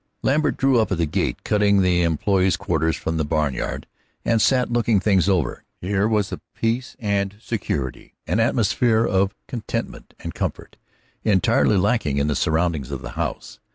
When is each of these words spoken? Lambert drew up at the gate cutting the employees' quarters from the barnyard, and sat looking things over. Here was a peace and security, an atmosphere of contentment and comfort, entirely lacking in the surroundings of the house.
Lambert 0.23 0.57
drew 0.57 0.79
up 0.79 0.91
at 0.91 0.97
the 0.97 1.05
gate 1.05 1.43
cutting 1.43 1.83
the 1.83 2.01
employees' 2.01 2.57
quarters 2.57 2.95
from 2.95 3.17
the 3.17 3.23
barnyard, 3.23 3.85
and 4.25 4.41
sat 4.41 4.71
looking 4.73 4.99
things 4.99 5.29
over. 5.29 5.63
Here 5.79 6.07
was 6.07 6.31
a 6.31 6.41
peace 6.55 6.95
and 6.97 7.35
security, 7.39 8.15
an 8.25 8.39
atmosphere 8.39 9.05
of 9.05 9.35
contentment 9.47 10.15
and 10.19 10.33
comfort, 10.33 10.77
entirely 11.23 11.77
lacking 11.77 12.17
in 12.17 12.25
the 12.25 12.35
surroundings 12.35 12.89
of 12.89 13.03
the 13.03 13.11
house. 13.11 13.59